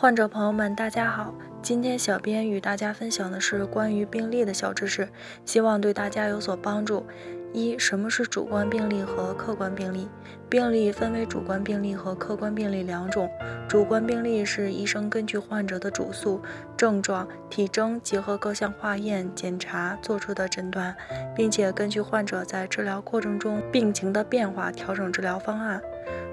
[0.00, 1.34] 患者朋友们，大家好！
[1.60, 5.08] 今天小编与大家分享的是关于病例的小知识，
[5.44, 7.04] 希望对大家有所帮助。
[7.52, 10.08] 一、什么是主观病例和客观病例？
[10.48, 13.28] 病例分为主观病例和客观病例两种。
[13.68, 16.40] 主观病例是医生根据患者的主诉、
[16.76, 20.94] 症状、体征，结合各项化验检查做出的诊断，
[21.34, 25.82] 并且根据患者在治疗过程中病情的变化调整治疗方案。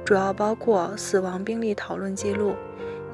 [0.06, 2.54] 主要包括死亡病例讨论记录。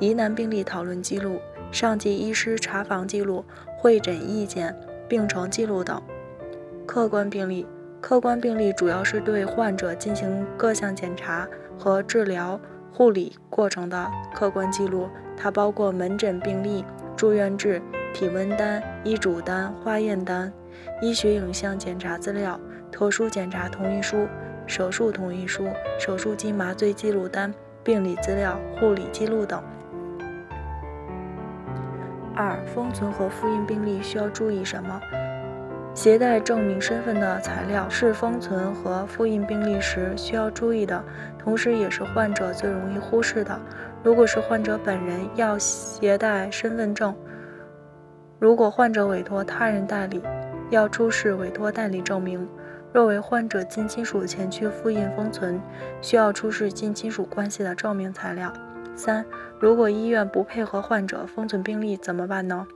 [0.01, 1.39] 疑难病例讨论记录、
[1.71, 3.45] 上级医师查房记录、
[3.77, 4.75] 会诊意见、
[5.07, 6.01] 病程记录等。
[6.87, 7.67] 客观病例，
[8.01, 11.47] 客观病例主要是对患者进行各项检查
[11.77, 12.59] 和治疗
[12.91, 16.83] 护理过程的客观记录，它包括门诊病历、
[17.15, 17.79] 住院志、
[18.11, 20.51] 体温单、医嘱单、化验单、
[20.99, 22.59] 医学影像检查资料、
[22.91, 24.27] 特殊检查同意书、
[24.65, 25.67] 手术同意书、
[25.99, 29.63] 手术及麻醉记录单、病理资料、护理记录等。
[32.35, 35.01] 二、封存和复印病历需要注意什么？
[35.93, 41.03] 携带证明身份的材料是封存和复印病历时需要注意的，
[41.37, 43.59] 同时也是患者最容易忽视的。
[44.01, 47.13] 如果是患者本人要携带身份证，
[48.39, 50.21] 如果患者委托他人代理，
[50.69, 52.47] 要出示委托代理证明。
[52.93, 55.61] 若为患者近亲属前去复印封存，
[56.01, 58.51] 需要出示近亲属关系的证明材料。
[58.95, 59.25] 三、
[59.59, 62.67] 如果医院不配合患者封存病历怎么办呢？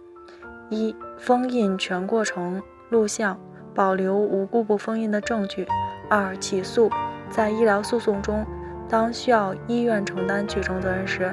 [0.69, 3.39] 一、封印全过程录像，
[3.73, 5.67] 保留无故不封印的证据。
[6.09, 6.89] 二、起诉，
[7.29, 8.45] 在医疗诉讼中，
[8.89, 11.31] 当需要医院承担举证责任时，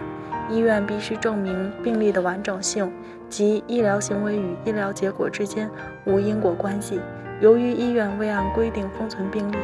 [0.50, 2.92] 医院必须证明病历的完整性
[3.28, 5.70] 及医疗行为与医疗结果之间
[6.04, 7.00] 无因果关系。
[7.40, 9.56] 由于医院未按规定封存病历，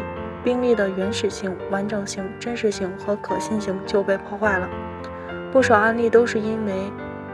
[0.43, 4.69] 病历的原始性、完整性、真实性和可信性就被破坏了。
[5.59, 6.73] 不少案例都是因为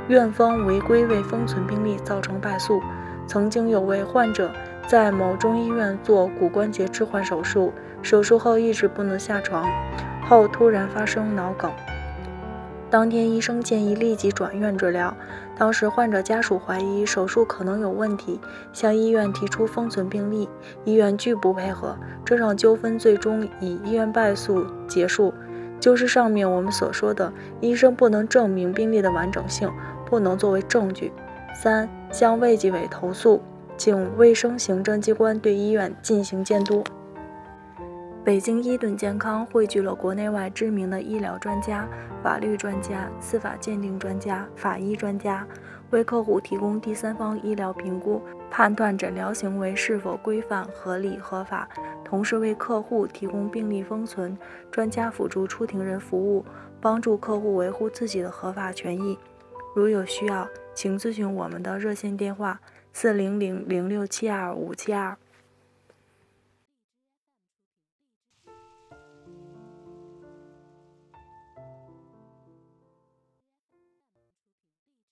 [0.08, 2.80] 院方违规未封存病历造成败诉。
[3.26, 4.50] 曾经有位患者
[4.88, 9.68] 在某中医院做骨关节置换手术，手术后一直不能下床，
[10.26, 11.70] 后突然发生脑梗。
[12.88, 15.14] 当天医生建议立即转院治疗，
[15.58, 18.40] 当时患者家属怀疑手术可能有问题，
[18.72, 20.48] 向医院提出封存病历，
[20.86, 21.94] 医院拒不配合，
[22.24, 25.34] 这场纠纷最终以医院败诉结束。
[25.84, 27.30] 就是上面我们所说的，
[27.60, 29.70] 医生不能证明病例的完整性，
[30.06, 31.12] 不能作为证据。
[31.52, 33.42] 三、向卫计委投诉，
[33.76, 36.82] 请卫生行政机关对医院进行监督。
[38.24, 41.86] 北京伊顿健康汇聚了国内外知名的医疗专家、
[42.22, 45.46] 法律专家、司法鉴定专家、法医专家，
[45.90, 48.22] 为客户提供第三方医疗评估，
[48.56, 51.68] 判断诊疗行为是否规范、合理、合法，
[52.04, 54.38] 同时为客户提供病历封存、
[54.70, 56.44] 专家辅助出庭人服务，
[56.80, 59.18] 帮助客户维护自己的合法权益。
[59.74, 62.60] 如有需要，请咨询我们的热线电话：
[62.92, 65.16] 四零零零六七二五七二。